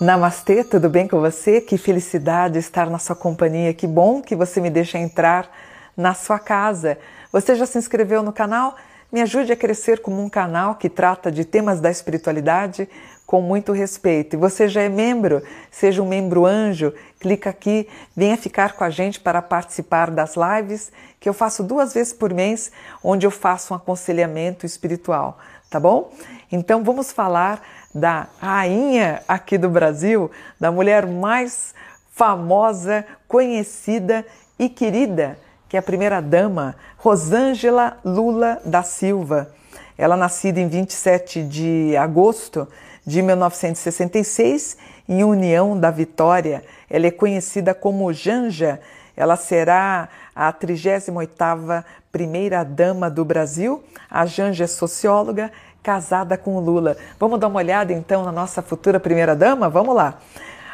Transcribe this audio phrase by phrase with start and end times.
[0.00, 1.60] Namastê, tudo bem com você?
[1.60, 3.74] Que felicidade estar na sua companhia.
[3.74, 5.50] Que bom que você me deixa entrar
[5.96, 6.96] na sua casa.
[7.32, 8.76] Você já se inscreveu no canal?
[9.10, 12.88] Me ajude a crescer como um canal que trata de temas da espiritualidade
[13.26, 14.34] com muito respeito.
[14.34, 15.42] E você já é membro?
[15.68, 20.92] Seja um membro anjo, clica aqui, venha ficar com a gente para participar das lives
[21.18, 22.70] que eu faço duas vezes por mês,
[23.02, 25.38] onde eu faço um aconselhamento espiritual,
[25.70, 26.10] tá bom?
[26.50, 27.62] Então vamos falar
[27.94, 31.74] da rainha aqui do Brasil, da mulher mais
[32.12, 34.24] famosa, conhecida
[34.58, 39.50] e querida, que é a primeira dama, Rosângela Lula da Silva.
[39.96, 42.66] Ela nascida em 27 de agosto
[43.06, 44.76] de 1966
[45.08, 46.62] em União da Vitória.
[46.90, 48.80] Ela é conhecida como Janja.
[49.18, 53.82] Ela será a 38ª primeira dama do Brasil.
[54.08, 55.50] A Janja é socióloga,
[55.82, 56.96] casada com o Lula.
[57.18, 59.68] Vamos dar uma olhada então na nossa futura primeira-dama?
[59.68, 60.20] Vamos lá.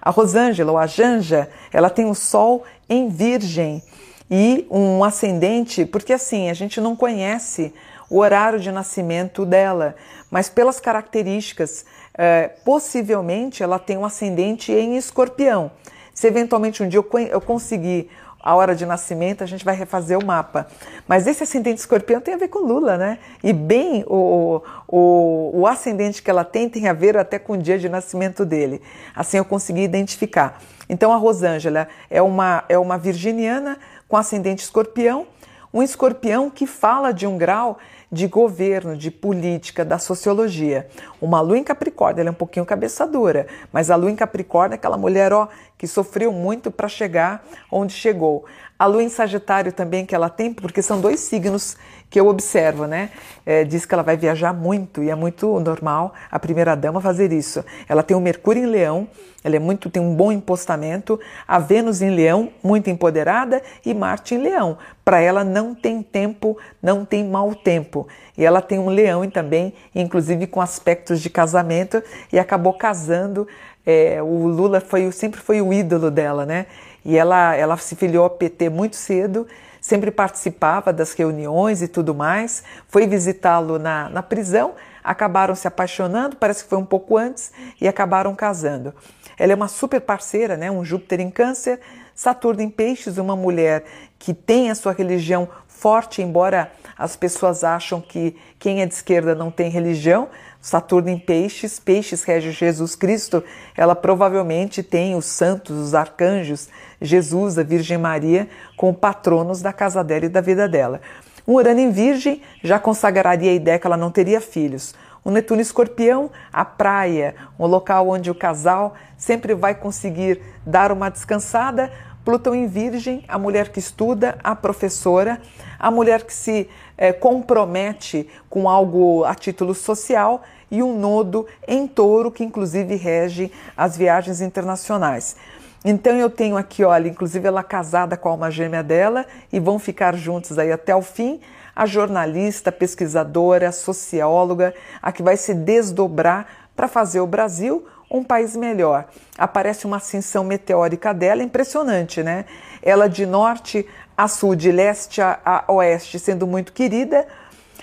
[0.00, 3.82] A Rosângela, ou a Janja, ela tem o Sol em Virgem
[4.30, 7.74] e um ascendente, porque assim, a gente não conhece
[8.08, 9.94] o horário de nascimento dela,
[10.30, 15.70] mas pelas características, é, possivelmente ela tem um ascendente em escorpião.
[16.14, 18.10] Se eventualmente um dia eu, eu conseguir
[18.42, 20.66] a hora de nascimento, a gente vai refazer o mapa.
[21.06, 23.18] Mas esse ascendente escorpião tem a ver com Lula, né?
[23.44, 27.58] E bem, o, o, o ascendente que ela tem tem a ver até com o
[27.58, 28.80] dia de nascimento dele.
[29.14, 30.60] Assim eu consegui identificar.
[30.88, 35.26] Então a Rosângela é uma, é uma virginiana com ascendente escorpião,
[35.72, 37.78] um escorpião que fala de um grau
[38.10, 40.88] de governo, de política, da sociologia.
[41.20, 44.74] Uma lua em Capricórnio, ela é um pouquinho cabeça dura, mas a lua em Capricórnio
[44.74, 48.44] é aquela mulher, ó, que sofreu muito para chegar onde chegou.
[48.78, 51.76] A lua em Sagitário também que ela tem, porque são dois signos
[52.08, 53.10] que eu observo, né?
[53.46, 57.30] É, diz que ela vai viajar muito e é muito normal a primeira dama fazer
[57.30, 57.64] isso.
[57.88, 59.06] Ela tem o Mercúrio em Leão,
[59.44, 64.34] ela é muito tem um bom impostamento, a Vênus em Leão, muito empoderada e Marte
[64.34, 64.76] em Leão.
[65.04, 67.99] Para ela não tem tempo, não tem mau tempo.
[68.36, 72.02] E ela tem um Leão também, inclusive com aspectos de casamento
[72.32, 73.46] e acabou casando.
[73.84, 76.66] É, o Lula foi sempre foi o ídolo dela, né?
[77.04, 79.46] E ela ela se filiou ao PT muito cedo
[79.80, 86.36] sempre participava das reuniões e tudo mais, foi visitá-lo na, na prisão, acabaram se apaixonando,
[86.36, 87.50] parece que foi um pouco antes,
[87.80, 88.94] e acabaram casando.
[89.38, 90.70] Ela é uma super parceira, né?
[90.70, 91.80] um Júpiter em Câncer,
[92.20, 93.82] Saturno em Peixes, uma mulher
[94.18, 99.34] que tem a sua religião forte, embora as pessoas acham que quem é de esquerda
[99.34, 100.28] não tem religião.
[100.60, 103.42] Saturno em Peixes, Peixes rege Jesus Cristo,
[103.74, 106.68] ela provavelmente tem os santos, os arcanjos,
[107.00, 111.00] Jesus, a Virgem Maria, como patronos da casa dela e da vida dela.
[111.48, 114.94] Um Urano em Virgem já consagraria a ideia que ela não teria filhos.
[115.22, 121.10] O Netuno Escorpião, a praia, um local onde o casal sempre vai conseguir dar uma
[121.10, 121.92] descansada.
[122.24, 125.40] Plutão em Virgem, a mulher que estuda, a professora,
[125.78, 131.86] a mulher que se é, compromete com algo a título social e um nodo em
[131.86, 135.34] touro, que inclusive rege as viagens internacionais.
[135.82, 139.78] Então eu tenho aqui, olha, inclusive ela casada com a alma gêmea dela e vão
[139.78, 141.40] ficar juntos aí até o fim.
[141.74, 148.56] A jornalista, pesquisadora, socióloga, a que vai se desdobrar para fazer o Brasil um país
[148.56, 149.06] melhor.
[149.38, 152.44] Aparece uma ascensão meteórica dela, impressionante, né?
[152.82, 157.26] Ela de norte a sul, de leste a, a oeste, sendo muito querida.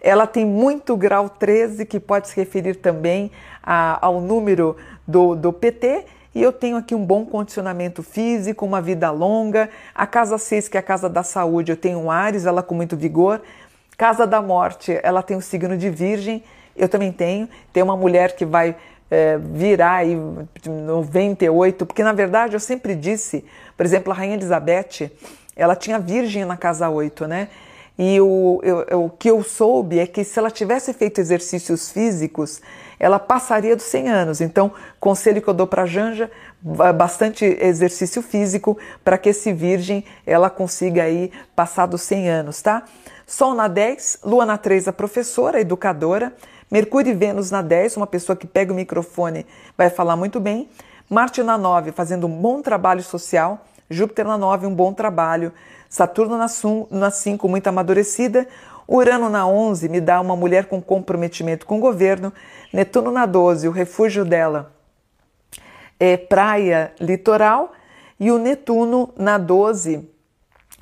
[0.00, 3.30] Ela tem muito grau 13, que pode se referir também
[3.62, 4.76] a, ao número
[5.06, 6.04] do, do PT
[6.38, 9.68] e eu tenho aqui um bom condicionamento físico, uma vida longa.
[9.92, 12.76] A casa 6, que é a casa da saúde, eu tenho um Ares, ela com
[12.76, 13.42] muito vigor.
[13.96, 16.44] Casa da morte, ela tem o signo de Virgem,
[16.76, 17.48] eu também tenho.
[17.72, 18.76] Tem uma mulher que vai
[19.10, 20.18] é, virar aí
[20.66, 23.44] 98, porque na verdade eu sempre disse,
[23.76, 25.10] por exemplo, a Rainha Elizabeth,
[25.56, 27.48] ela tinha Virgem na casa 8, né?
[27.98, 32.62] E o, eu, o que eu soube é que se ela tivesse feito exercícios físicos,
[32.98, 34.40] ela passaria dos 100 anos.
[34.40, 36.30] Então, conselho que eu dou para a Janja,
[36.96, 42.84] bastante exercício físico para que esse virgem ela consiga aí passar dos 100 anos, tá?
[43.26, 46.32] Sol na 10, Lua na 3, a professora, a educadora,
[46.70, 50.68] Mercúrio e Vênus na 10, uma pessoa que pega o microfone vai falar muito bem,
[51.08, 55.52] Marte na 9, fazendo um bom trabalho social, Júpiter na 9, um bom trabalho,
[55.88, 58.46] Saturno na 5, muito amadurecida.
[58.86, 62.30] Urano na 11 me dá uma mulher com comprometimento com o governo.
[62.70, 64.70] Netuno na 12, o refúgio dela
[65.98, 67.72] é praia litoral.
[68.20, 70.06] E o Netuno na 12,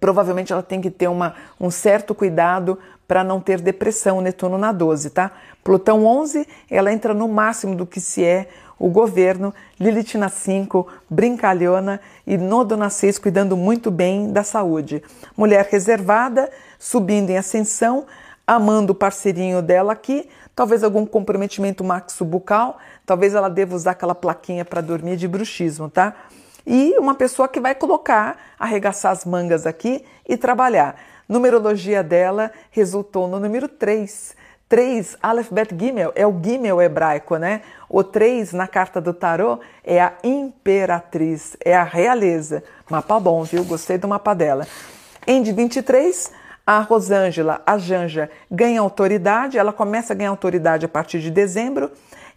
[0.00, 2.78] provavelmente ela tem que ter uma, um certo cuidado
[3.08, 5.32] para não ter depressão, Netuno na 12, tá?
[5.64, 10.86] Plutão 11, ela entra no máximo do que se é o governo, Lilith na 5,
[11.08, 15.02] brincalhona e Nodo na 6, cuidando muito bem da saúde.
[15.34, 18.06] Mulher reservada, subindo em ascensão,
[18.46, 24.64] amando o parceirinho dela aqui, talvez algum comprometimento maxo-bucal, talvez ela deva usar aquela plaquinha
[24.64, 26.14] para dormir de bruxismo, tá?
[26.66, 30.96] E uma pessoa que vai colocar, arregaçar as mangas aqui e trabalhar.
[31.28, 34.34] Numerologia dela resultou no número 3.
[34.68, 37.62] 3, Aleph Bet Gimel, é o Gimel hebraico, né?
[37.88, 42.62] O 3 na carta do tarô é a imperatriz, é a realeza.
[42.90, 43.64] Mapa bom, viu?
[43.64, 44.66] Gostei do mapa dela.
[45.26, 46.30] Em de 23,
[46.66, 51.90] a Rosângela, a Janja, ganha autoridade, ela começa a ganhar autoridade a partir de dezembro,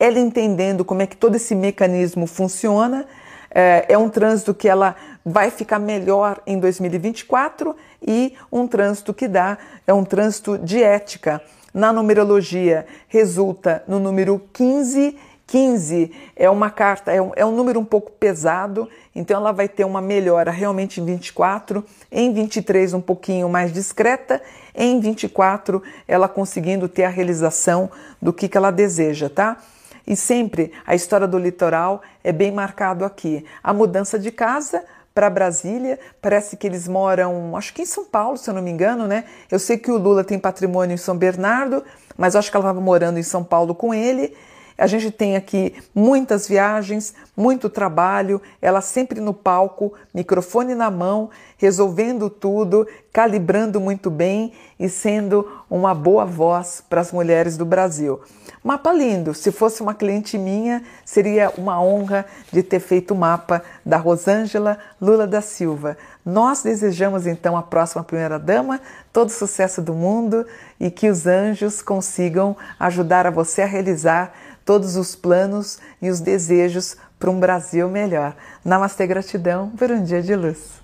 [0.00, 3.06] ela entendendo como é que todo esse mecanismo funciona,
[3.54, 7.74] é, é um trânsito que ela vai ficar melhor em 2024
[8.06, 9.56] e um trânsito que dá,
[9.86, 11.40] é um trânsito de ética.
[11.72, 15.16] Na numerologia, resulta no número 15
[15.46, 19.68] 15 é uma carta, é um, é um número um pouco pesado, então ela vai
[19.68, 24.40] ter uma melhora realmente em 24, em 23 um pouquinho mais discreta,
[24.74, 27.90] em 24 ela conseguindo ter a realização
[28.20, 29.58] do que, que ela deseja, tá?
[30.06, 33.44] E sempre a história do litoral é bem marcado aqui.
[33.62, 34.84] A mudança de casa
[35.14, 38.70] para Brasília, parece que eles moram, acho que em São Paulo, se eu não me
[38.70, 39.24] engano, né?
[39.50, 41.84] Eu sei que o Lula tem patrimônio em São Bernardo,
[42.16, 44.34] mas acho que ela estava morando em São Paulo com ele
[44.76, 51.30] a gente tem aqui muitas viagens, muito trabalho, ela sempre no palco, microfone na mão,
[51.56, 58.20] resolvendo tudo, calibrando muito bem e sendo uma boa voz para as mulheres do Brasil.
[58.60, 63.62] Mapa lindo, se fosse uma cliente minha, seria uma honra de ter feito o mapa
[63.86, 65.96] da Rosângela Lula da Silva.
[66.26, 68.80] Nós desejamos então à próxima primeira dama
[69.12, 70.44] todo o sucesso do mundo
[70.80, 74.32] e que os anjos consigam ajudar a você a realizar
[74.64, 78.34] todos os planos e os desejos para um Brasil melhor.
[78.64, 80.83] Namastê, gratidão por um dia de luz.